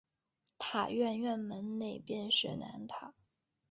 [0.57, 3.13] 塔院院门内便是南塔。